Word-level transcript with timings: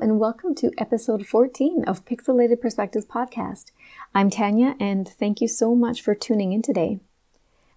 And 0.00 0.18
welcome 0.18 0.54
to 0.56 0.72
episode 0.78 1.26
14 1.26 1.84
of 1.86 2.04
Pixelated 2.04 2.60
Perspectives 2.60 3.04
podcast. 3.04 3.66
I'm 4.14 4.30
Tanya, 4.30 4.74
and 4.80 5.06
thank 5.06 5.40
you 5.40 5.46
so 5.46 5.74
much 5.74 6.02
for 6.02 6.14
tuning 6.14 6.52
in 6.52 6.62
today. 6.62 6.98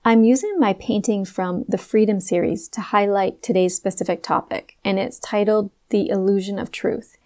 I'm 0.04 0.24
using 0.24 0.58
my 0.58 0.74
painting 0.74 1.26
from 1.26 1.66
the 1.68 1.78
Freedom 1.78 2.20
series 2.20 2.68
to 2.70 2.82
highlight 2.82 3.44
today's 3.44 3.76
specific 3.76 4.24
topic, 4.24 4.78
and 4.84 4.98
it's 4.98 5.20
titled 5.20 5.72
The 5.90 6.10
Illusion 6.10 6.58
of 6.58 6.72
Truth. 6.72 7.18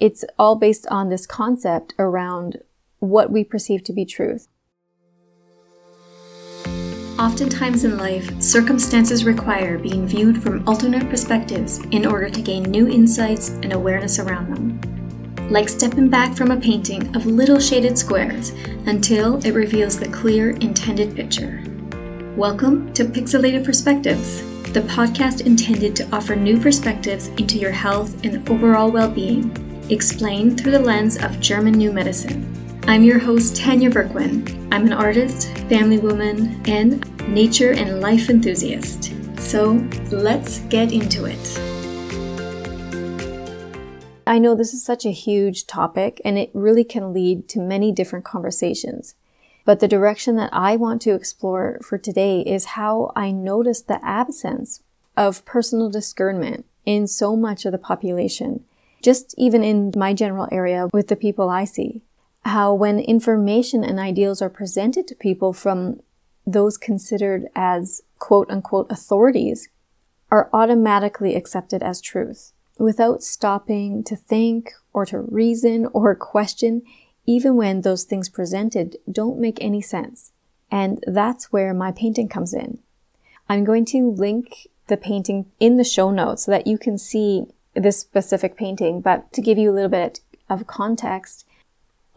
It's 0.00 0.24
all 0.38 0.56
based 0.56 0.86
on 0.88 1.08
this 1.08 1.26
concept 1.26 1.94
around 1.98 2.62
what 2.98 3.30
we 3.30 3.44
perceive 3.44 3.84
to 3.84 3.92
be 3.92 4.04
truth. 4.04 4.48
Oftentimes 7.18 7.82
in 7.82 7.98
life, 7.98 8.40
circumstances 8.40 9.24
require 9.24 9.76
being 9.76 10.06
viewed 10.06 10.40
from 10.40 10.62
alternate 10.68 11.10
perspectives 11.10 11.80
in 11.90 12.06
order 12.06 12.30
to 12.30 12.40
gain 12.40 12.62
new 12.62 12.86
insights 12.86 13.48
and 13.48 13.72
awareness 13.72 14.20
around 14.20 14.54
them. 14.54 15.50
Like 15.50 15.68
stepping 15.68 16.08
back 16.08 16.36
from 16.36 16.52
a 16.52 16.60
painting 16.60 17.16
of 17.16 17.26
little 17.26 17.58
shaded 17.58 17.98
squares 17.98 18.50
until 18.86 19.44
it 19.44 19.50
reveals 19.50 19.98
the 19.98 20.08
clear 20.10 20.50
intended 20.50 21.16
picture. 21.16 21.60
Welcome 22.36 22.92
to 22.92 23.04
Pixelated 23.04 23.64
Perspectives, 23.64 24.40
the 24.72 24.82
podcast 24.82 25.44
intended 25.44 25.96
to 25.96 26.08
offer 26.14 26.36
new 26.36 26.56
perspectives 26.60 27.26
into 27.36 27.58
your 27.58 27.72
health 27.72 28.24
and 28.24 28.48
overall 28.48 28.92
well 28.92 29.10
being, 29.10 29.50
explained 29.90 30.60
through 30.60 30.70
the 30.70 30.78
lens 30.78 31.16
of 31.16 31.40
German 31.40 31.72
New 31.72 31.92
Medicine. 31.92 32.57
I'm 32.88 33.04
your 33.04 33.18
host, 33.18 33.54
Tanya 33.54 33.90
Berkwin. 33.90 34.66
I'm 34.72 34.86
an 34.86 34.94
artist, 34.94 35.48
family 35.68 35.98
woman, 35.98 36.58
and 36.66 37.04
nature 37.28 37.72
and 37.72 38.00
life 38.00 38.30
enthusiast. 38.30 39.12
So 39.38 39.86
let's 40.10 40.60
get 40.70 40.90
into 40.90 41.26
it. 41.26 41.58
I 44.26 44.38
know 44.38 44.54
this 44.54 44.72
is 44.72 44.82
such 44.82 45.04
a 45.04 45.10
huge 45.10 45.66
topic 45.66 46.22
and 46.24 46.38
it 46.38 46.50
really 46.54 46.82
can 46.82 47.12
lead 47.12 47.46
to 47.50 47.60
many 47.60 47.92
different 47.92 48.24
conversations. 48.24 49.14
But 49.66 49.80
the 49.80 49.86
direction 49.86 50.36
that 50.36 50.48
I 50.54 50.76
want 50.76 51.02
to 51.02 51.14
explore 51.14 51.80
for 51.82 51.98
today 51.98 52.40
is 52.40 52.64
how 52.64 53.12
I 53.14 53.32
notice 53.32 53.82
the 53.82 54.02
absence 54.02 54.80
of 55.14 55.44
personal 55.44 55.90
discernment 55.90 56.64
in 56.86 57.06
so 57.06 57.36
much 57.36 57.66
of 57.66 57.72
the 57.72 57.76
population, 57.76 58.64
just 59.02 59.34
even 59.36 59.62
in 59.62 59.92
my 59.94 60.14
general 60.14 60.48
area 60.50 60.88
with 60.90 61.08
the 61.08 61.16
people 61.16 61.50
I 61.50 61.66
see 61.66 62.00
how 62.48 62.74
when 62.74 62.98
information 62.98 63.84
and 63.84 63.98
ideals 63.98 64.42
are 64.42 64.50
presented 64.50 65.06
to 65.06 65.14
people 65.14 65.52
from 65.52 66.00
those 66.46 66.76
considered 66.76 67.46
as 67.54 68.02
quote 68.18 68.50
unquote 68.50 68.90
authorities 68.90 69.68
are 70.30 70.50
automatically 70.52 71.34
accepted 71.34 71.82
as 71.82 72.00
truth 72.00 72.52
without 72.78 73.22
stopping 73.22 74.04
to 74.04 74.16
think 74.16 74.72
or 74.92 75.04
to 75.06 75.20
reason 75.20 75.86
or 75.92 76.14
question, 76.14 76.82
even 77.26 77.56
when 77.56 77.80
those 77.80 78.04
things 78.04 78.28
presented 78.28 78.96
don't 79.10 79.38
make 79.38 79.58
any 79.60 79.82
sense. 79.82 80.32
And 80.70 81.02
that's 81.06 81.52
where 81.52 81.74
my 81.74 81.92
painting 81.92 82.28
comes 82.28 82.54
in. 82.54 82.78
I'm 83.48 83.64
going 83.64 83.84
to 83.86 84.10
link 84.10 84.68
the 84.86 84.96
painting 84.96 85.46
in 85.58 85.76
the 85.76 85.84
show 85.84 86.10
notes 86.10 86.44
so 86.44 86.50
that 86.50 86.66
you 86.66 86.78
can 86.78 86.98
see 86.98 87.46
this 87.74 87.98
specific 87.98 88.56
painting, 88.56 89.00
but 89.00 89.32
to 89.32 89.42
give 89.42 89.58
you 89.58 89.70
a 89.70 89.74
little 89.74 89.90
bit 89.90 90.20
of 90.48 90.66
context, 90.66 91.46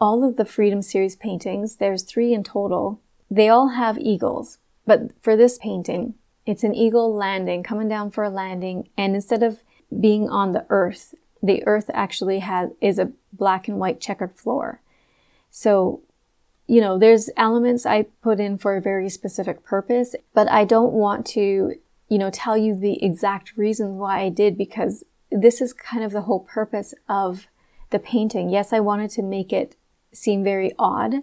all 0.02 0.24
of 0.24 0.34
the 0.34 0.44
Freedom 0.44 0.82
Series 0.82 1.14
paintings, 1.14 1.76
there's 1.76 2.02
three 2.02 2.34
in 2.34 2.42
total, 2.42 3.00
they 3.30 3.48
all 3.48 3.68
have 3.68 3.96
eagles. 4.00 4.58
But 4.84 5.12
for 5.22 5.36
this 5.36 5.58
painting, 5.58 6.14
it's 6.44 6.64
an 6.64 6.74
eagle 6.74 7.14
landing, 7.14 7.62
coming 7.62 7.88
down 7.88 8.10
for 8.10 8.24
a 8.24 8.28
landing, 8.28 8.88
and 8.98 9.14
instead 9.14 9.44
of 9.44 9.62
being 10.00 10.28
on 10.28 10.50
the 10.50 10.66
earth, 10.70 11.14
the 11.40 11.64
earth 11.68 11.88
actually 11.94 12.40
has 12.40 12.70
is 12.80 12.98
a 12.98 13.12
black 13.32 13.68
and 13.68 13.78
white 13.78 14.00
checkered 14.00 14.34
floor. 14.34 14.80
So, 15.52 16.00
you 16.66 16.80
know, 16.80 16.98
there's 16.98 17.30
elements 17.36 17.86
I 17.86 18.06
put 18.22 18.40
in 18.40 18.58
for 18.58 18.76
a 18.76 18.82
very 18.82 19.08
specific 19.08 19.62
purpose, 19.62 20.16
but 20.34 20.50
I 20.50 20.64
don't 20.64 20.92
want 20.92 21.26
to, 21.26 21.76
you 22.08 22.18
know, 22.18 22.30
tell 22.30 22.56
you 22.56 22.74
the 22.74 23.00
exact 23.04 23.56
reason 23.56 23.98
why 23.98 24.22
I 24.22 24.30
did 24.30 24.58
because 24.58 25.04
this 25.30 25.60
is 25.60 25.72
kind 25.72 26.02
of 26.02 26.10
the 26.10 26.22
whole 26.22 26.40
purpose 26.40 26.92
of 27.08 27.46
the 27.90 28.00
painting. 28.00 28.50
Yes, 28.50 28.72
I 28.72 28.80
wanted 28.80 29.10
to 29.12 29.22
make 29.22 29.52
it 29.52 29.76
seem 30.12 30.44
very 30.44 30.72
odd 30.78 31.22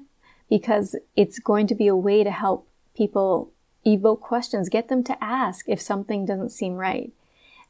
because 0.50 0.96
it's 1.16 1.40
going 1.40 1.68
to 1.68 1.76
be 1.76 1.88
a 1.88 1.96
way 1.96 2.24
to 2.24 2.32
help 2.32 2.68
people 2.96 3.52
evoke 3.86 4.22
questions, 4.22 4.70
get 4.70 4.88
them 4.88 5.04
to 5.04 5.24
ask 5.24 5.68
if 5.68 5.80
something 5.80 6.26
doesn't 6.26 6.50
seem 6.50 6.76
right. 6.76 7.12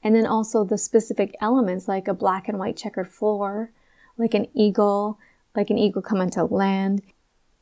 And 0.02 0.16
then 0.16 0.26
also 0.26 0.64
the 0.64 0.78
specific 0.78 1.36
elements 1.42 1.88
like 1.88 2.08
a 2.08 2.14
black 2.14 2.48
and 2.48 2.58
white 2.58 2.78
checkered 2.78 3.12
floor, 3.12 3.72
like 4.18 4.34
an 4.34 4.48
eagle, 4.54 5.20
like 5.56 5.70
an 5.70 5.78
eagle 5.78 6.02
coming 6.02 6.30
to 6.32 6.46
land. 6.46 7.02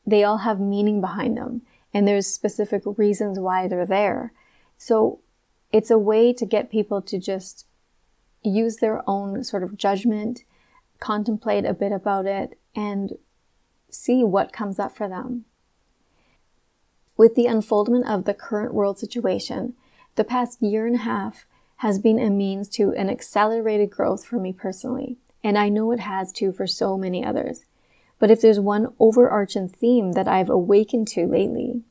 They 0.06 0.24
all 0.24 0.38
have 0.38 0.60
meaning 0.60 1.00
behind 1.00 1.36
them 1.36 1.62
and 1.92 2.06
there's 2.06 2.26
specific 2.26 2.82
reasons 2.96 3.38
why 3.38 3.66
they're 3.66 3.86
there. 3.86 4.32
So 4.76 5.20
it's 5.72 5.90
a 5.90 5.98
way 5.98 6.32
to 6.32 6.46
get 6.46 6.70
people 6.70 7.02
to 7.02 7.18
just 7.18 7.66
use 8.42 8.76
their 8.76 9.02
own 9.08 9.42
sort 9.44 9.62
of 9.62 9.76
judgment, 9.76 10.44
contemplate 11.00 11.64
a 11.64 11.74
bit 11.74 11.92
about 11.92 12.26
it, 12.26 12.58
and 12.74 13.14
see 13.90 14.22
what 14.22 14.52
comes 14.52 14.78
up 14.78 14.96
for 14.96 15.08
them. 15.08 15.44
With 17.16 17.34
the 17.34 17.46
unfoldment 17.46 18.08
of 18.08 18.24
the 18.24 18.34
current 18.34 18.72
world 18.72 18.98
situation, 18.98 19.74
the 20.14 20.24
past 20.24 20.62
year 20.62 20.86
and 20.86 20.96
a 20.96 21.00
half 21.00 21.46
has 21.76 21.98
been 21.98 22.18
a 22.18 22.30
means 22.30 22.68
to 22.68 22.92
an 22.92 23.08
accelerated 23.08 23.90
growth 23.90 24.24
for 24.24 24.38
me 24.38 24.52
personally, 24.52 25.16
and 25.42 25.56
I 25.56 25.68
know 25.68 25.92
it 25.92 26.00
has 26.00 26.32
too 26.32 26.52
for 26.52 26.66
so 26.66 26.96
many 26.96 27.24
others. 27.24 27.64
But 28.18 28.30
if 28.30 28.40
there's 28.40 28.60
one 28.60 28.94
overarching 28.98 29.68
theme 29.68 30.12
that 30.12 30.28
I've 30.28 30.50
awakened 30.50 31.08
to 31.08 31.26
lately, 31.26 31.82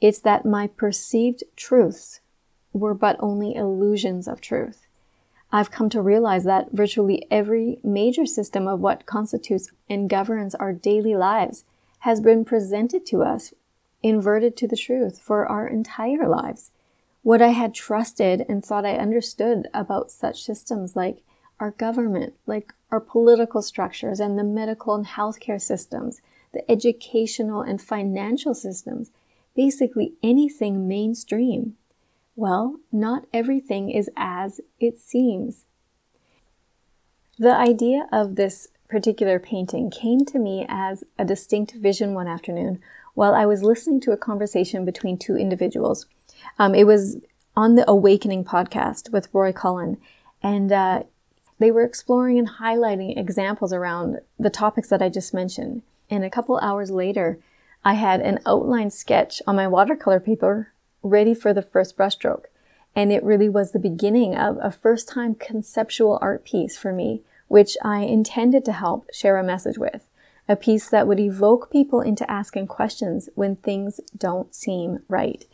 it's 0.00 0.20
that 0.20 0.44
my 0.44 0.68
perceived 0.68 1.42
truths 1.56 2.20
were 2.72 2.94
but 2.94 3.16
only 3.20 3.54
illusions 3.54 4.28
of 4.28 4.40
truth. 4.40 4.83
I've 5.54 5.70
come 5.70 5.88
to 5.90 6.02
realize 6.02 6.42
that 6.42 6.72
virtually 6.72 7.28
every 7.30 7.78
major 7.84 8.26
system 8.26 8.66
of 8.66 8.80
what 8.80 9.06
constitutes 9.06 9.70
and 9.88 10.10
governs 10.10 10.56
our 10.56 10.72
daily 10.72 11.14
lives 11.14 11.62
has 12.00 12.20
been 12.20 12.44
presented 12.44 13.06
to 13.06 13.22
us, 13.22 13.54
inverted 14.02 14.56
to 14.56 14.66
the 14.66 14.76
truth 14.76 15.20
for 15.20 15.46
our 15.46 15.68
entire 15.68 16.28
lives. 16.28 16.72
What 17.22 17.40
I 17.40 17.50
had 17.50 17.72
trusted 17.72 18.44
and 18.48 18.64
thought 18.64 18.84
I 18.84 18.96
understood 18.96 19.68
about 19.72 20.10
such 20.10 20.42
systems 20.42 20.96
like 20.96 21.22
our 21.60 21.70
government, 21.70 22.34
like 22.48 22.74
our 22.90 22.98
political 22.98 23.62
structures 23.62 24.18
and 24.18 24.36
the 24.36 24.42
medical 24.42 24.96
and 24.96 25.06
healthcare 25.06 25.62
systems, 25.62 26.20
the 26.52 26.68
educational 26.68 27.60
and 27.60 27.80
financial 27.80 28.54
systems, 28.54 29.12
basically 29.54 30.14
anything 30.20 30.88
mainstream 30.88 31.76
well, 32.36 32.80
not 32.90 33.26
everything 33.32 33.90
is 33.90 34.10
as 34.16 34.60
it 34.80 34.98
seems. 34.98 35.66
The 37.38 37.54
idea 37.54 38.06
of 38.12 38.36
this 38.36 38.68
particular 38.88 39.38
painting 39.38 39.90
came 39.90 40.24
to 40.26 40.38
me 40.38 40.66
as 40.68 41.04
a 41.18 41.24
distinct 41.24 41.74
vision 41.74 42.14
one 42.14 42.28
afternoon 42.28 42.80
while 43.14 43.34
I 43.34 43.46
was 43.46 43.62
listening 43.62 44.00
to 44.02 44.12
a 44.12 44.16
conversation 44.16 44.84
between 44.84 45.18
two 45.18 45.36
individuals. 45.36 46.06
Um, 46.58 46.74
it 46.74 46.84
was 46.84 47.18
on 47.56 47.76
the 47.76 47.88
Awakening 47.88 48.44
podcast 48.44 49.12
with 49.12 49.28
Roy 49.32 49.52
Cullen, 49.52 49.98
and 50.42 50.70
uh, 50.72 51.02
they 51.58 51.70
were 51.70 51.84
exploring 51.84 52.38
and 52.38 52.48
highlighting 52.48 53.16
examples 53.16 53.72
around 53.72 54.20
the 54.38 54.50
topics 54.50 54.88
that 54.88 55.02
I 55.02 55.08
just 55.08 55.32
mentioned. 55.32 55.82
And 56.10 56.24
a 56.24 56.30
couple 56.30 56.58
hours 56.58 56.90
later, 56.90 57.38
I 57.84 57.94
had 57.94 58.20
an 58.20 58.40
outline 58.44 58.90
sketch 58.90 59.40
on 59.46 59.56
my 59.56 59.68
watercolor 59.68 60.20
paper 60.20 60.72
ready 61.04 61.34
for 61.34 61.52
the 61.52 61.62
first 61.62 61.96
brushstroke. 61.96 62.46
And 62.96 63.12
it 63.12 63.22
really 63.22 63.48
was 63.48 63.70
the 63.70 63.78
beginning 63.78 64.34
of 64.34 64.58
a 64.60 64.72
first 64.72 65.08
time 65.08 65.34
conceptual 65.34 66.18
art 66.20 66.44
piece 66.44 66.76
for 66.76 66.92
me, 66.92 67.22
which 67.48 67.76
I 67.82 68.00
intended 68.00 68.64
to 68.64 68.72
help 68.72 69.12
share 69.12 69.36
a 69.36 69.44
message 69.44 69.78
with. 69.78 70.08
A 70.48 70.56
piece 70.56 70.88
that 70.90 71.06
would 71.06 71.20
evoke 71.20 71.70
people 71.70 72.00
into 72.00 72.28
asking 72.30 72.66
questions 72.66 73.28
when 73.34 73.56
things 73.56 74.00
don't 74.16 74.54
seem 74.54 75.00
right. 75.08 75.44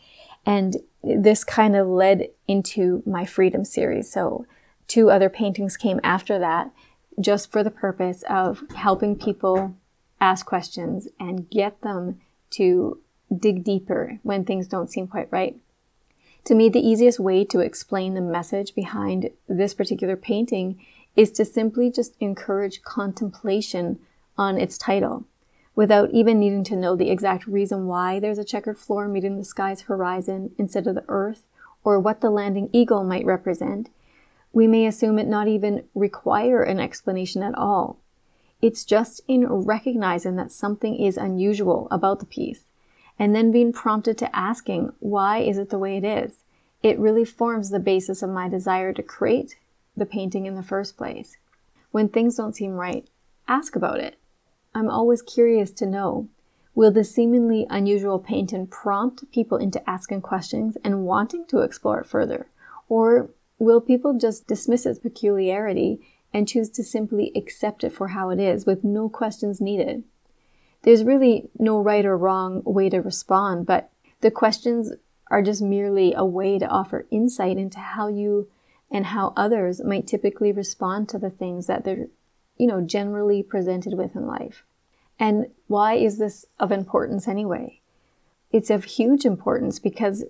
And 0.45 0.77
this 1.03 1.43
kind 1.43 1.75
of 1.75 1.87
led 1.87 2.29
into 2.47 3.03
my 3.05 3.25
freedom 3.25 3.63
series. 3.65 4.11
So 4.11 4.45
two 4.87 5.09
other 5.09 5.29
paintings 5.29 5.77
came 5.77 5.99
after 6.03 6.39
that 6.39 6.71
just 7.19 7.51
for 7.51 7.63
the 7.63 7.71
purpose 7.71 8.23
of 8.29 8.63
helping 8.75 9.17
people 9.17 9.75
ask 10.19 10.45
questions 10.45 11.07
and 11.19 11.49
get 11.49 11.81
them 11.81 12.21
to 12.51 12.99
dig 13.35 13.63
deeper 13.63 14.19
when 14.23 14.43
things 14.43 14.67
don't 14.67 14.91
seem 14.91 15.07
quite 15.07 15.27
right. 15.31 15.57
To 16.45 16.55
me, 16.55 16.69
the 16.69 16.85
easiest 16.85 17.19
way 17.19 17.45
to 17.45 17.59
explain 17.59 18.13
the 18.13 18.21
message 18.21 18.73
behind 18.73 19.29
this 19.47 19.73
particular 19.73 20.15
painting 20.15 20.83
is 21.15 21.31
to 21.33 21.45
simply 21.45 21.91
just 21.91 22.15
encourage 22.19 22.81
contemplation 22.81 23.99
on 24.37 24.57
its 24.57 24.77
title 24.77 25.25
without 25.75 26.11
even 26.11 26.39
needing 26.39 26.63
to 26.63 26.75
know 26.75 26.95
the 26.95 27.09
exact 27.09 27.45
reason 27.47 27.85
why 27.85 28.19
there's 28.19 28.37
a 28.37 28.43
checkered 28.43 28.77
floor 28.77 29.07
meeting 29.07 29.37
the 29.37 29.45
sky's 29.45 29.81
horizon 29.81 30.51
instead 30.57 30.87
of 30.87 30.95
the 30.95 31.05
earth 31.07 31.45
or 31.83 31.99
what 31.99 32.21
the 32.21 32.29
landing 32.29 32.69
eagle 32.73 33.03
might 33.03 33.25
represent. 33.25 33.89
We 34.53 34.67
may 34.67 34.85
assume 34.85 35.17
it 35.17 35.27
not 35.27 35.47
even 35.47 35.85
require 35.95 36.61
an 36.61 36.79
explanation 36.79 37.41
at 37.41 37.55
all. 37.55 37.99
It's 38.61 38.83
just 38.83 39.21
in 39.27 39.47
recognizing 39.47 40.35
that 40.35 40.51
something 40.51 40.95
is 40.95 41.17
unusual 41.17 41.87
about 41.89 42.19
the 42.19 42.25
piece 42.25 42.65
and 43.21 43.35
then 43.35 43.51
being 43.51 43.71
prompted 43.71 44.17
to 44.17 44.35
asking, 44.35 44.91
why 44.99 45.37
is 45.37 45.59
it 45.59 45.69
the 45.69 45.77
way 45.77 45.95
it 45.95 46.03
is? 46.03 46.43
It 46.81 46.97
really 46.97 47.23
forms 47.23 47.69
the 47.69 47.79
basis 47.79 48.23
of 48.23 48.31
my 48.31 48.49
desire 48.49 48.93
to 48.93 49.03
create 49.03 49.57
the 49.95 50.07
painting 50.07 50.47
in 50.47 50.55
the 50.55 50.63
first 50.63 50.97
place. 50.97 51.37
When 51.91 52.09
things 52.09 52.37
don't 52.37 52.55
seem 52.55 52.71
right, 52.71 53.07
ask 53.47 53.75
about 53.75 53.99
it. 53.99 54.15
I'm 54.73 54.89
always 54.89 55.21
curious 55.21 55.69
to 55.73 55.85
know 55.85 56.29
will 56.73 56.89
the 56.89 57.03
seemingly 57.03 57.67
unusual 57.69 58.17
painting 58.17 58.65
prompt 58.65 59.31
people 59.31 59.59
into 59.59 59.87
asking 59.87 60.21
questions 60.21 60.75
and 60.83 61.05
wanting 61.05 61.45
to 61.49 61.59
explore 61.59 61.99
it 61.99 62.07
further? 62.07 62.47
Or 62.89 63.29
will 63.59 63.81
people 63.81 64.17
just 64.17 64.47
dismiss 64.47 64.87
its 64.87 64.97
peculiarity 64.97 65.99
and 66.33 66.47
choose 66.47 66.71
to 66.71 66.83
simply 66.83 67.31
accept 67.35 67.83
it 67.83 67.93
for 67.93 68.07
how 68.07 68.31
it 68.31 68.39
is 68.39 68.65
with 68.65 68.83
no 68.83 69.09
questions 69.09 69.61
needed? 69.61 70.05
There's 70.83 71.03
really 71.03 71.49
no 71.59 71.79
right 71.79 72.05
or 72.05 72.17
wrong 72.17 72.63
way 72.65 72.89
to 72.89 72.99
respond, 72.99 73.65
but 73.65 73.91
the 74.21 74.31
questions 74.31 74.91
are 75.29 75.41
just 75.41 75.61
merely 75.61 76.13
a 76.13 76.25
way 76.25 76.59
to 76.59 76.67
offer 76.67 77.07
insight 77.11 77.57
into 77.57 77.79
how 77.79 78.07
you 78.07 78.49
and 78.91 79.07
how 79.07 79.33
others 79.37 79.81
might 79.83 80.07
typically 80.07 80.51
respond 80.51 81.07
to 81.09 81.17
the 81.17 81.29
things 81.29 81.67
that 81.67 81.85
they're, 81.85 82.07
you 82.57 82.67
know, 82.67 82.81
generally 82.81 83.41
presented 83.41 83.93
with 83.93 84.15
in 84.15 84.27
life. 84.27 84.65
And 85.17 85.51
why 85.67 85.93
is 85.93 86.17
this 86.17 86.45
of 86.59 86.71
importance 86.71 87.27
anyway? 87.27 87.79
It's 88.51 88.69
of 88.69 88.83
huge 88.83 89.23
importance 89.23 89.79
because 89.79 90.25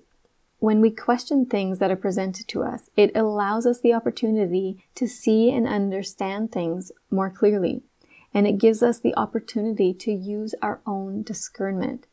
when 0.60 0.80
we 0.80 0.92
question 0.92 1.46
things 1.46 1.80
that 1.80 1.90
are 1.90 1.96
presented 1.96 2.48
to 2.50 2.62
us, 2.62 2.92
it 2.96 3.16
allows 3.16 3.66
us 3.66 3.80
the 3.80 3.94
opportunity 3.94 4.84
to 4.94 5.08
see 5.08 5.50
and 5.50 5.68
understand 5.68 6.52
things 6.52 6.92
more 7.10 7.32
clearly. 7.32 7.82
And 8.34 8.48
it 8.48 8.58
gives 8.58 8.82
us 8.82 9.00
the 9.00 9.16
opportunity 9.16 9.94
to 9.94 10.12
use 10.12 10.56
our 10.62 10.80
own 10.86 11.24
discernment. 11.24 12.08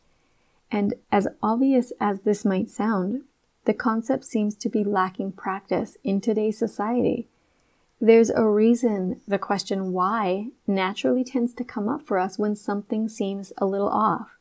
And 0.71 0.95
as 1.11 1.29
obvious 1.43 1.93
as 2.01 2.23
this 2.23 2.45
might 2.45 2.69
sound, 2.69 3.23
the 3.65 3.75
concept 3.75 4.25
seems 4.25 4.55
to 4.57 4.69
be 4.69 4.85
lacking 4.85 5.33
practice 5.33 5.97
in 6.03 6.21
today's 6.21 6.59
society. 6.59 7.29
There's 8.01 8.31
a 8.31 8.47
reason 8.47 9.21
the 9.27 9.39
question 9.39 9.93
why 9.93 10.49
naturally 10.67 11.25
tends 11.25 11.53
to 11.55 11.65
come 11.65 11.89
up 11.89 12.03
for 12.03 12.19
us 12.19 12.39
when 12.39 12.55
something 12.55 13.09
seems 13.09 13.53
a 13.59 13.67
little 13.67 13.89
off. 13.89 14.39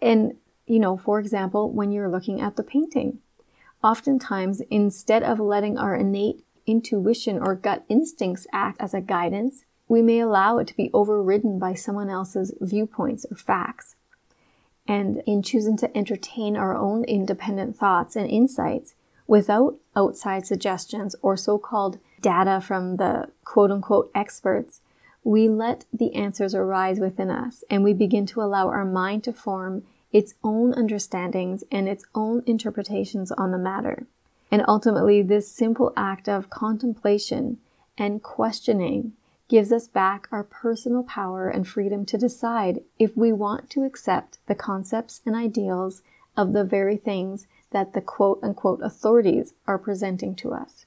And, 0.00 0.36
you 0.66 0.80
know, 0.80 0.96
for 0.96 1.20
example, 1.20 1.70
when 1.70 1.92
you're 1.92 2.10
looking 2.10 2.40
at 2.40 2.56
the 2.56 2.64
painting, 2.64 3.18
oftentimes 3.84 4.62
instead 4.70 5.22
of 5.22 5.38
letting 5.38 5.78
our 5.78 5.94
innate 5.94 6.44
intuition 6.66 7.38
or 7.38 7.54
gut 7.54 7.84
instincts 7.88 8.46
act 8.52 8.80
as 8.80 8.94
a 8.94 9.00
guidance, 9.00 9.64
we 9.92 10.00
may 10.00 10.20
allow 10.20 10.56
it 10.56 10.66
to 10.66 10.74
be 10.74 10.88
overridden 10.94 11.58
by 11.58 11.74
someone 11.74 12.08
else's 12.08 12.54
viewpoints 12.62 13.26
or 13.30 13.36
facts. 13.36 13.94
And 14.88 15.22
in 15.26 15.42
choosing 15.42 15.76
to 15.76 15.94
entertain 15.94 16.56
our 16.56 16.74
own 16.74 17.04
independent 17.04 17.76
thoughts 17.76 18.16
and 18.16 18.26
insights 18.26 18.94
without 19.26 19.76
outside 19.94 20.46
suggestions 20.46 21.14
or 21.20 21.36
so 21.36 21.58
called 21.58 21.98
data 22.22 22.58
from 22.62 22.96
the 22.96 23.28
quote 23.44 23.70
unquote 23.70 24.10
experts, 24.14 24.80
we 25.24 25.46
let 25.46 25.84
the 25.92 26.14
answers 26.14 26.54
arise 26.54 26.98
within 26.98 27.30
us 27.30 27.62
and 27.68 27.84
we 27.84 27.92
begin 27.92 28.24
to 28.24 28.40
allow 28.40 28.68
our 28.68 28.86
mind 28.86 29.22
to 29.24 29.32
form 29.34 29.82
its 30.10 30.32
own 30.42 30.72
understandings 30.72 31.64
and 31.70 31.86
its 31.86 32.06
own 32.14 32.42
interpretations 32.46 33.30
on 33.32 33.50
the 33.50 33.58
matter. 33.58 34.06
And 34.50 34.64
ultimately, 34.66 35.20
this 35.20 35.52
simple 35.52 35.92
act 35.98 36.30
of 36.30 36.48
contemplation 36.48 37.58
and 37.98 38.22
questioning 38.22 39.12
gives 39.48 39.72
us 39.72 39.88
back 39.88 40.28
our 40.30 40.44
personal 40.44 41.02
power 41.02 41.48
and 41.48 41.66
freedom 41.66 42.06
to 42.06 42.16
decide 42.16 42.80
if 42.98 43.16
we 43.16 43.32
want 43.32 43.68
to 43.70 43.84
accept 43.84 44.38
the 44.46 44.54
concepts 44.54 45.20
and 45.26 45.36
ideals 45.36 46.02
of 46.36 46.52
the 46.52 46.64
very 46.64 46.96
things 46.96 47.46
that 47.70 47.92
the 47.92 48.00
quote 48.00 48.38
unquote 48.42 48.80
authorities 48.82 49.54
are 49.66 49.78
presenting 49.78 50.34
to 50.36 50.52
us. 50.52 50.86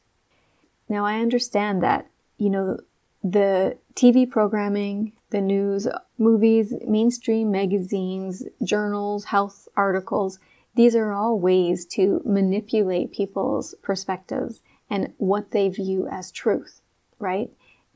Now, 0.88 1.06
I 1.06 1.20
understand 1.20 1.82
that, 1.84 2.08
you 2.38 2.50
know, 2.50 2.80
the 3.24 3.78
TV 3.96 4.30
programming, 4.30 5.14
the 5.32 5.42
news, 5.42 5.88
movies, 6.18 6.74
mainstream 6.88 7.52
magazines, 7.52 8.44
journals, 8.64 9.26
health 9.26 9.68
articles, 9.76 10.40
these 10.76 10.96
are 10.96 11.12
all 11.12 11.40
ways 11.40 11.86
to 11.86 12.22
manipulate 12.26 13.14
people's 13.14 13.74
perspectives 13.82 14.62
and 14.90 15.14
what 15.18 15.52
they 15.52 15.70
view 15.70 16.08
as 16.08 16.32
truth, 16.32 16.82
right? 17.18 17.50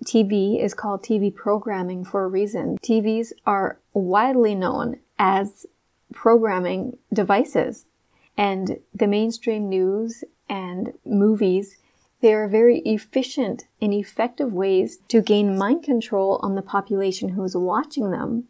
TV 0.06 0.64
is 0.64 0.74
called 0.74 1.04
TV 1.04 1.34
programming 1.34 2.06
for 2.06 2.24
a 2.24 2.28
reason. 2.28 2.78
TVs 2.80 3.32
are 3.46 3.80
widely 3.94 4.56
known 4.56 5.00
as 5.18 5.66
programming 6.14 6.98
devices. 7.14 7.86
And 8.38 8.80
the 8.94 9.08
mainstream 9.08 9.68
news 9.68 10.24
and 10.48 10.94
movies, 11.06 11.78
they 12.22 12.34
are 12.34 12.48
very 12.48 12.80
efficient 12.80 13.66
and 13.82 13.94
effective 13.94 14.54
ways 14.54 15.00
to 15.10 15.22
gain 15.22 15.58
mind 15.58 15.84
control 15.84 16.40
on 16.42 16.56
the 16.56 16.62
population 16.62 17.30
who 17.30 17.44
is 17.44 17.56
watching 17.56 18.12
them. 18.12 18.46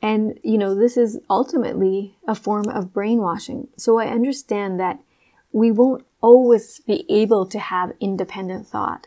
And, 0.00 0.38
you 0.42 0.58
know, 0.58 0.74
this 0.74 0.96
is 0.96 1.18
ultimately 1.28 2.16
a 2.28 2.34
form 2.34 2.68
of 2.68 2.92
brainwashing. 2.92 3.68
So 3.76 3.98
I 3.98 4.06
understand 4.06 4.78
that 4.78 5.00
we 5.50 5.70
won't 5.70 6.04
always 6.20 6.80
be 6.80 7.04
able 7.08 7.46
to 7.46 7.58
have 7.58 7.92
independent 8.00 8.66
thought 8.66 9.06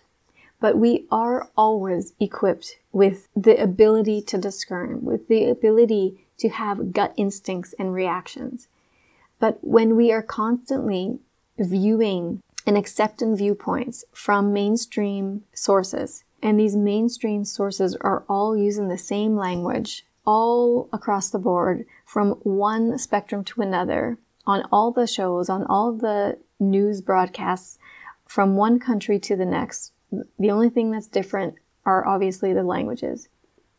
but 0.59 0.77
we 0.77 1.05
are 1.11 1.49
always 1.55 2.13
equipped 2.19 2.77
with 2.91 3.27
the 3.35 3.61
ability 3.61 4.21
to 4.23 4.37
discern, 4.37 5.03
with 5.03 5.27
the 5.27 5.45
ability 5.45 6.25
to 6.39 6.49
have 6.49 6.91
gut 6.93 7.13
instincts 7.17 7.73
and 7.77 7.93
reactions. 7.93 8.67
But 9.39 9.59
when 9.61 9.95
we 9.95 10.11
are 10.11 10.23
constantly 10.23 11.19
viewing 11.57 12.41
and 12.65 12.77
accepting 12.77 13.37
viewpoints 13.37 14.03
from 14.11 14.53
mainstream 14.53 15.43
sources, 15.53 16.23
and 16.41 16.59
these 16.59 16.75
mainstream 16.75 17.45
sources 17.45 17.95
are 18.01 18.23
all 18.27 18.55
using 18.55 18.87
the 18.87 18.97
same 18.97 19.35
language 19.35 20.05
all 20.25 20.89
across 20.91 21.29
the 21.29 21.39
board 21.39 21.85
from 22.05 22.31
one 22.43 22.97
spectrum 22.97 23.43
to 23.43 23.61
another 23.61 24.17
on 24.45 24.63
all 24.71 24.91
the 24.91 25.07
shows, 25.07 25.49
on 25.49 25.65
all 25.65 25.93
the 25.93 26.37
news 26.59 27.01
broadcasts 27.01 27.77
from 28.27 28.55
one 28.55 28.79
country 28.79 29.19
to 29.19 29.35
the 29.35 29.45
next, 29.45 29.91
the 30.11 30.51
only 30.51 30.69
thing 30.69 30.91
that's 30.91 31.07
different 31.07 31.55
are 31.85 32.05
obviously 32.05 32.53
the 32.53 32.63
languages. 32.63 33.29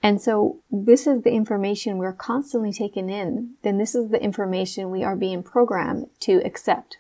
And 0.03 0.21
so 0.21 0.61
this 0.71 1.07
is 1.07 1.23
the 1.23 1.33
information 1.33 1.99
we're 1.99 2.13
constantly 2.13 2.73
taking 2.73 3.11
in. 3.11 3.55
Then 3.63 3.79
this 3.79 3.95
is 3.95 4.11
the 4.11 4.23
information 4.23 4.91
we 4.91 5.03
are 5.03 5.17
being 5.17 5.43
programmed 5.43 6.09
to 6.21 6.41
accept. 6.45 6.99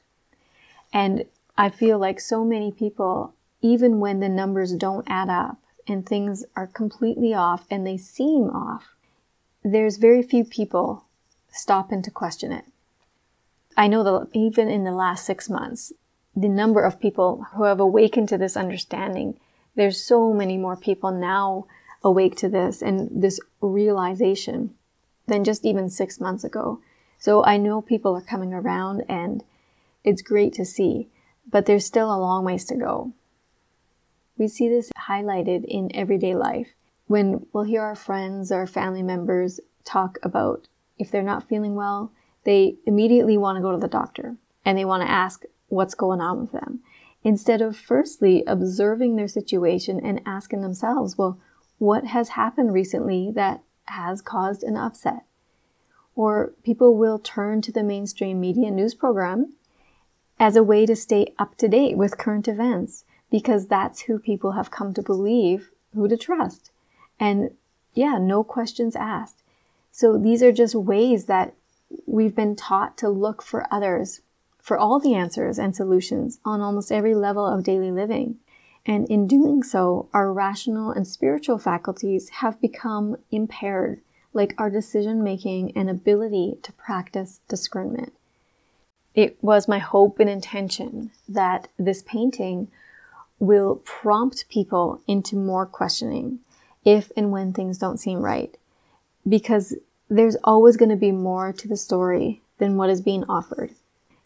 And 0.93 1.26
I 1.57 1.69
feel 1.69 1.99
like 1.99 2.21
so 2.21 2.45
many 2.45 2.73
people, 2.73 3.35
even 3.62 4.00
when 4.00 4.21
the 4.21 4.29
numbers 4.29 4.73
don't 4.73 5.07
add 5.09 5.29
up 5.29 5.59
and 5.87 6.05
things 6.05 6.45
are 6.57 6.67
completely 6.67 7.33
off 7.35 7.67
and 7.71 7.87
they 7.87 7.97
seem 7.97 8.50
off, 8.50 8.95
there's 9.62 9.97
very 9.97 10.23
few 10.23 10.45
people 10.45 11.05
stopping 11.53 12.03
to 12.03 12.11
question 12.11 12.53
it. 12.53 12.64
I 13.76 13.87
know 13.87 14.03
that 14.03 14.29
even 14.33 14.69
in 14.69 14.85
the 14.85 14.93
last 14.93 15.25
six 15.25 15.49
months, 15.49 15.93
the 16.40 16.49
number 16.49 16.83
of 16.83 17.00
people 17.00 17.47
who 17.54 17.64
have 17.64 17.80
awakened 17.80 18.28
to 18.28 18.38
this 18.38 18.57
understanding. 18.57 19.38
There's 19.75 20.02
so 20.02 20.33
many 20.33 20.57
more 20.57 20.76
people 20.76 21.11
now 21.11 21.66
awake 22.02 22.37
to 22.37 22.49
this 22.49 22.80
and 22.80 23.23
this 23.23 23.40
realization 23.61 24.75
than 25.26 25.45
just 25.45 25.64
even 25.64 25.90
six 25.90 26.21
months 26.21 26.45
ago. 26.45 26.80
So 27.18 27.45
I 27.45 27.57
know 27.57 27.83
people 27.83 28.14
are 28.14 28.21
coming 28.21 28.54
around 28.54 29.04
and 29.09 29.42
it's 30.04 30.23
great 30.23 30.52
to 30.54 30.64
see, 30.64 31.09
but 31.50 31.66
there's 31.66 31.85
still 31.85 32.14
a 32.14 32.18
long 32.18 32.45
ways 32.45 32.64
to 32.66 32.76
go. 32.76 33.12
We 34.37 34.47
see 34.47 34.68
this 34.68 34.92
highlighted 35.09 35.64
in 35.64 35.95
everyday 35.95 36.37
life 36.37 36.68
when 37.09 37.47
we'll 37.52 37.64
hear 37.64 37.83
our 37.83 37.97
friends 37.97 38.52
or 38.52 38.66
family 38.66 39.02
members 39.02 39.59
talk 39.85 40.18
about 40.23 40.68
if 40.99 41.11
they're 41.11 41.23
not 41.23 41.49
feeling 41.49 41.75
well, 41.75 42.12
they 42.45 42.76
immediately 42.87 43.37
want 43.37 43.57
to 43.57 43.62
go 43.62 43.73
to 43.73 43.78
the 43.78 43.88
doctor 43.88 44.37
and 44.64 44.78
they 44.78 44.85
want 44.85 45.02
to 45.02 45.11
ask 45.11 45.45
what's 45.69 45.95
going 45.95 46.21
on 46.21 46.41
with 46.41 46.53
them 46.53 46.81
instead 47.25 47.61
of 47.61 47.77
firstly 47.77 48.45
observing 48.47 49.17
their 49.17 49.29
situation 49.29 50.01
and 50.05 50.21
asking 50.25 50.63
themselves, 50.63 51.19
well, 51.19 51.39
what 51.79 52.07
has 52.07 52.31
happened 52.31 52.73
recently 52.73 53.31
that 53.35 53.63
has 53.85 54.21
caused 54.21 54.63
an 54.63 54.77
upset? 54.77 55.25
Or 56.15 56.53
people 56.63 56.97
will 56.97 57.19
turn 57.19 57.61
to 57.63 57.73
the 57.73 57.83
mainstream 57.83 58.41
media 58.41 58.71
news 58.71 58.95
program 58.95 59.55
as 60.41 60.57
a 60.57 60.63
way 60.63 60.87
to 60.87 60.97
stay 60.97 61.35
up 61.39 61.57
to 61.59 61.69
date 61.69 61.97
with 61.97 62.19
current 62.19 62.49
events 62.49 63.05
because 63.31 63.67
that's 63.67 64.03
who 64.03 64.19
people 64.19 64.53
have 64.53 64.71
come 64.71 64.95
to 64.95 65.03
believe 65.03 65.71
who 65.95 66.09
to 66.09 66.17
trust. 66.17 66.71
And 67.21 67.51
yeah, 67.95 68.19
no 68.19 68.45
questions 68.45 68.95
asked. 68.95 69.43
So 69.91 70.17
these 70.17 70.43
are 70.43 70.53
just 70.53 70.75
ways 70.75 71.27
that 71.27 71.55
we've 72.07 72.35
been 72.35 72.55
taught 72.55 72.97
to 72.99 73.09
look 73.09 73.43
for 73.43 73.67
others 73.73 74.21
for 74.69 74.77
all 74.77 75.01
the 75.01 75.15
answers 75.15 75.59
and 75.59 75.75
solutions 75.75 76.41
on 76.45 76.61
almost 76.61 76.93
every 76.93 77.15
level 77.15 77.47
of 77.47 77.65
daily 77.65 77.91
living. 77.91 78.37
And 78.85 79.09
in 79.09 79.27
doing 79.27 79.63
so, 79.63 80.11
our 80.13 80.31
rational 80.31 80.91
and 80.91 81.09
spiritual 81.09 81.57
faculties 81.57 82.29
have 82.41 82.61
become 82.61 83.17
impaired, 83.31 84.03
like 84.35 84.55
our 84.59 84.69
decision 84.69 85.25
making 85.25 85.73
and 85.75 85.89
ability 85.89 86.59
to 86.63 86.73
practice 86.75 87.41
discernment. 87.49 88.13
It 89.15 89.43
was 89.43 89.69
my 89.69 89.79
hope 89.79 90.21
and 90.21 90.29
intention 90.29 91.13
that 91.27 91.69
this 91.79 92.03
painting 92.03 92.69
will 93.39 93.77
prompt 93.87 94.51
people 94.51 95.01
into 95.09 95.35
more 95.35 95.65
questioning 95.65 96.41
if 96.85 97.11
and 97.17 97.33
when 97.33 97.55
things 97.55 97.79
don't 97.79 97.97
seem 97.97 98.19
right. 98.19 98.55
Because 99.27 99.75
there's 100.11 100.37
always 100.45 100.77
going 100.77 100.91
to 100.91 100.97
be 100.97 101.11
more 101.11 101.55
to 101.55 101.69
the 101.69 101.77
story 101.79 102.43
than 102.59 102.77
what 102.77 102.91
is 102.91 103.01
being 103.01 103.25
offered. 103.31 103.71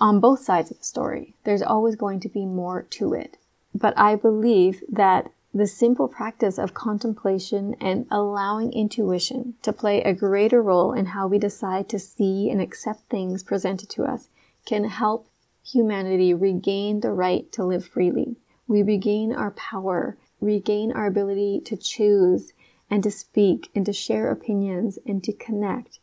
On 0.01 0.21
both 0.21 0.41
sides 0.41 0.71
of 0.71 0.79
the 0.79 0.85
story, 0.85 1.35
there's 1.45 1.63
always 1.63 1.97
going 1.97 2.21
to 2.21 2.29
be 2.29 2.45
more 2.45 2.83
to 2.83 3.15
it. 3.15 3.37
But 3.75 3.95
I 3.97 4.17
believe 4.17 4.83
that 4.89 5.31
the 5.55 5.67
simple 5.67 6.09
practice 6.09 6.59
of 6.59 6.73
contemplation 6.73 7.77
and 7.81 8.07
allowing 8.11 8.73
intuition 8.73 9.55
to 9.63 9.73
play 9.73 10.03
a 10.03 10.15
greater 10.15 10.63
role 10.63 10.93
in 10.93 11.07
how 11.07 11.27
we 11.27 11.39
decide 11.39 11.89
to 11.91 11.99
see 11.99 12.49
and 12.49 12.61
accept 12.61 13.09
things 13.09 13.43
presented 13.43 13.91
to 13.91 14.05
us 14.05 14.29
can 14.65 14.85
help 14.85 15.29
humanity 15.65 16.33
regain 16.33 17.01
the 17.01 17.13
right 17.13 17.53
to 17.53 17.65
live 17.65 17.85
freely. 17.85 18.37
We 18.67 18.83
regain 18.83 19.33
our 19.33 19.51
power, 19.51 20.17
regain 20.41 20.91
our 20.93 21.07
ability 21.07 21.61
to 21.67 21.77
choose 21.77 22.53
and 22.91 23.03
to 23.03 23.11
speak 23.11 23.71
and 23.75 23.85
to 23.87 23.93
share 23.93 24.31
opinions 24.31 24.99
and 25.07 25.23
to 25.25 25.33
connect 25.33 25.99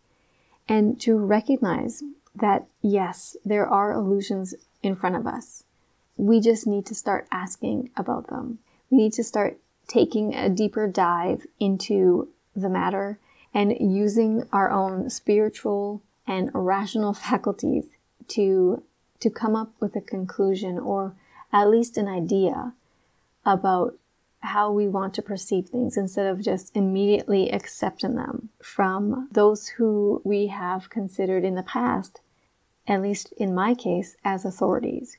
and 0.67 0.99
to 1.01 1.17
recognize 1.17 2.03
that 2.41 2.67
yes, 2.81 3.37
there 3.45 3.67
are 3.67 3.91
illusions 3.91 4.55
in 4.81 4.95
front 4.95 5.15
of 5.15 5.27
us 5.27 5.63
we 6.19 6.41
just 6.41 6.67
need 6.67 6.85
to 6.85 6.93
start 6.93 7.25
asking 7.31 7.89
about 7.95 8.27
them. 8.27 8.59
We 8.89 8.97
need 8.97 9.13
to 9.13 9.23
start 9.23 9.57
taking 9.87 10.35
a 10.35 10.49
deeper 10.49 10.85
dive 10.85 11.47
into 11.59 12.27
the 12.55 12.69
matter 12.69 13.17
and 13.53 13.73
using 13.79 14.43
our 14.51 14.69
own 14.69 15.09
spiritual 15.09 16.01
and 16.27 16.51
rational 16.53 17.13
faculties 17.29 17.85
to 18.27 18.83
to 19.21 19.29
come 19.29 19.55
up 19.55 19.71
with 19.79 19.95
a 19.95 20.01
conclusion 20.01 20.77
or 20.77 21.13
at 21.51 21.69
least 21.69 21.97
an 21.97 22.07
idea 22.07 22.73
about 23.45 23.95
how 24.41 24.71
we 24.71 24.87
want 24.87 25.13
to 25.13 25.21
perceive 25.21 25.67
things 25.67 25.97
instead 25.97 26.25
of 26.25 26.41
just 26.41 26.71
immediately 26.73 27.49
accepting 27.51 28.15
them 28.15 28.47
from 28.61 29.27
those 29.31 29.67
who 29.67 30.21
we 30.23 30.47
have 30.47 30.89
considered 30.89 31.43
in 31.43 31.55
the 31.55 31.63
past, 31.63 32.21
at 32.89 33.01
least 33.01 33.31
in 33.37 33.53
my 33.53 33.73
case, 33.75 34.17
as 34.25 34.43
authorities. 34.43 35.17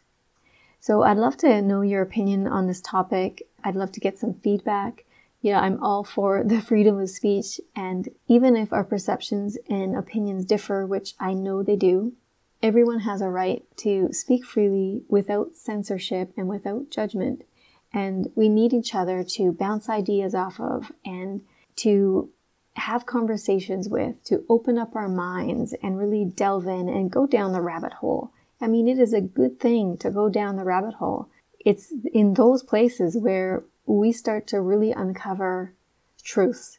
So 0.81 1.03
I'd 1.05 1.17
love 1.17 1.37
to 1.39 1.63
know 1.63 1.83
your 1.83 2.03
opinion 2.03 2.49
on 2.49 2.67
this 2.67 2.81
topic. 2.81 3.47
I'd 3.63 3.77
love 3.77 3.93
to 3.93 4.01
get 4.01 4.19
some 4.19 4.35
feedback. 4.35 5.05
Yeah, 5.41 5.61
I'm 5.61 5.83
all 5.83 6.05
for 6.05 6.43
the 6.45 6.61
freedom 6.61 6.99
of 6.99 7.09
speech. 7.09 7.61
And 7.77 8.09
even 8.27 8.57
if 8.57 8.73
our 8.73 8.85
perceptions 8.85 9.57
and 9.69 9.97
opinions 9.97 10.45
differ, 10.45 10.85
which 10.85 11.15
I 11.21 11.33
know 11.33 11.63
they 11.63 11.77
do, 11.77 12.15
everyone 12.63 13.01
has 13.01 13.23
a 13.23 13.29
right 13.29 13.65
to 13.79 14.13
speak 14.13 14.45
freely 14.45 15.03
without 15.09 15.55
censorship 15.55 16.33
and 16.37 16.49
without 16.49 16.91
judgment. 16.91 17.45
And 17.93 18.31
we 18.35 18.49
need 18.49 18.73
each 18.73 18.95
other 18.95 19.23
to 19.23 19.53
bounce 19.53 19.89
ideas 19.89 20.35
off 20.35 20.61
of 20.61 20.93
and 21.05 21.43
to 21.77 22.31
have 22.75 23.07
conversations 23.07 23.89
with, 23.89 24.23
to 24.25 24.45
open 24.49 24.79
up 24.79 24.95
our 24.95 25.09
minds 25.09 25.75
and 25.83 25.99
really 25.99 26.25
delve 26.25 26.67
in 26.67 26.89
and 26.89 27.11
go 27.11 27.27
down 27.27 27.53
the 27.53 27.61
rabbit 27.61 27.95
hole. 27.95 28.31
I 28.61 28.69
mean, 28.69 28.89
it 28.89 28.99
is 28.99 29.13
a 29.13 29.21
good 29.21 29.59
thing 29.59 29.97
to 29.99 30.11
go 30.11 30.29
down 30.29 30.57
the 30.57 30.65
rabbit 30.65 30.95
hole. 30.95 31.29
It's 31.59 31.93
in 32.13 32.35
those 32.35 32.63
places 32.63 33.17
where 33.17 33.65
we 33.87 34.13
start 34.13 34.47
to 34.49 34.61
really 34.61 34.93
uncover 34.93 35.75
truths 36.23 36.79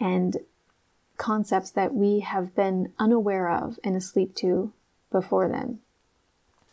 and 0.00 0.36
concepts 1.16 1.70
that 1.70 1.94
we 1.94 2.20
have 2.20 2.54
been 2.54 2.92
unaware 2.98 3.48
of 3.48 3.78
and 3.84 3.96
asleep 3.96 4.34
to 4.36 4.72
before 5.10 5.48
then. 5.48 5.78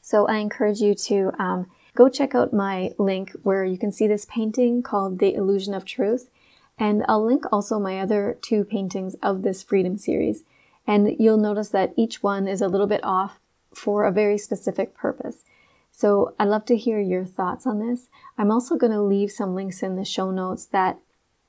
So 0.01 0.27
I 0.27 0.37
encourage 0.37 0.79
you 0.79 0.95
to 0.95 1.31
um, 1.39 1.67
go 1.95 2.09
check 2.09 2.33
out 2.33 2.53
my 2.53 2.91
link 2.97 3.31
where 3.43 3.63
you 3.63 3.77
can 3.77 3.91
see 3.91 4.07
this 4.07 4.25
painting 4.25 4.81
called 4.81 5.19
The 5.19 5.33
Illusion 5.35 5.73
of 5.73 5.85
Truth. 5.85 6.29
And 6.77 7.03
I'll 7.07 7.25
link 7.25 7.45
also 7.51 7.79
my 7.79 7.99
other 7.99 8.37
two 8.41 8.63
paintings 8.63 9.15
of 9.21 9.43
this 9.43 9.61
Freedom 9.61 9.97
series. 9.97 10.43
And 10.87 11.15
you'll 11.19 11.37
notice 11.37 11.69
that 11.69 11.93
each 11.95 12.23
one 12.23 12.47
is 12.47 12.61
a 12.61 12.67
little 12.67 12.87
bit 12.87 13.03
off 13.03 13.39
for 13.73 14.05
a 14.05 14.11
very 14.11 14.37
specific 14.37 14.95
purpose. 14.95 15.43
So 15.91 16.33
I'd 16.39 16.47
love 16.47 16.65
to 16.65 16.77
hear 16.77 16.99
your 16.99 17.25
thoughts 17.25 17.67
on 17.67 17.79
this. 17.79 18.07
I'm 18.37 18.51
also 18.51 18.75
going 18.75 18.91
to 18.93 19.01
leave 19.01 19.31
some 19.31 19.53
links 19.53 19.83
in 19.83 19.95
the 19.95 20.05
show 20.05 20.31
notes 20.31 20.65
that, 20.67 20.99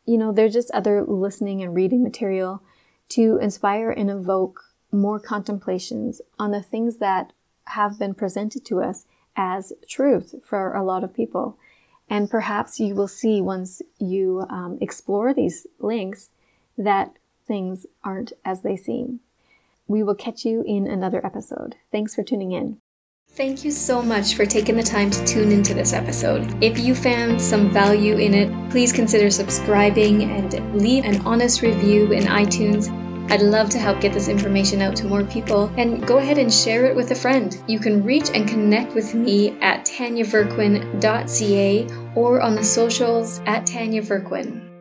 you 0.04 0.18
know, 0.18 0.32
they're 0.32 0.48
just 0.48 0.70
other 0.72 1.02
listening 1.02 1.62
and 1.62 1.74
reading 1.74 2.02
material 2.02 2.62
to 3.10 3.38
inspire 3.38 3.90
and 3.90 4.10
evoke 4.10 4.64
more 4.90 5.18
contemplations 5.18 6.20
on 6.38 6.50
the 6.50 6.62
things 6.62 6.98
that 6.98 7.32
have 7.68 7.98
been 7.98 8.14
presented 8.14 8.64
to 8.66 8.80
us 8.80 9.06
as 9.36 9.72
truth 9.88 10.34
for 10.44 10.74
a 10.74 10.84
lot 10.84 11.02
of 11.02 11.14
people. 11.14 11.56
And 12.12 12.28
perhaps 12.28 12.78
you 12.78 12.94
will 12.94 13.08
see 13.08 13.40
once 13.40 13.80
you 13.98 14.44
um, 14.50 14.76
explore 14.82 15.32
these 15.32 15.66
links 15.78 16.28
that 16.76 17.16
things 17.48 17.86
aren't 18.04 18.34
as 18.44 18.60
they 18.60 18.76
seem. 18.76 19.20
We 19.86 20.02
will 20.02 20.14
catch 20.14 20.44
you 20.44 20.62
in 20.66 20.86
another 20.86 21.24
episode. 21.24 21.76
Thanks 21.90 22.14
for 22.14 22.22
tuning 22.22 22.52
in. 22.52 22.76
Thank 23.30 23.64
you 23.64 23.70
so 23.70 24.02
much 24.02 24.34
for 24.34 24.44
taking 24.44 24.76
the 24.76 24.82
time 24.82 25.10
to 25.10 25.24
tune 25.24 25.52
into 25.52 25.72
this 25.72 25.94
episode. 25.94 26.62
If 26.62 26.78
you 26.78 26.94
found 26.94 27.40
some 27.40 27.70
value 27.70 28.18
in 28.18 28.34
it, 28.34 28.70
please 28.70 28.92
consider 28.92 29.30
subscribing 29.30 30.24
and 30.24 30.78
leave 30.78 31.06
an 31.06 31.22
honest 31.22 31.62
review 31.62 32.12
in 32.12 32.24
iTunes. 32.24 32.90
I'd 33.30 33.40
love 33.40 33.70
to 33.70 33.78
help 33.78 34.02
get 34.02 34.12
this 34.12 34.28
information 34.28 34.82
out 34.82 34.96
to 34.96 35.06
more 35.06 35.24
people 35.24 35.72
and 35.78 36.06
go 36.06 36.18
ahead 36.18 36.36
and 36.36 36.52
share 36.52 36.84
it 36.84 36.94
with 36.94 37.10
a 37.12 37.14
friend. 37.14 37.56
You 37.66 37.78
can 37.78 38.04
reach 38.04 38.28
and 38.34 38.46
connect 38.46 38.94
with 38.94 39.14
me 39.14 39.58
at 39.62 39.86
tanyaverquin.ca 39.86 42.01
or 42.14 42.40
on 42.40 42.54
the 42.54 42.64
socials 42.64 43.40
at 43.46 43.66
Tanya 43.66 44.02
Verquin. 44.02 44.71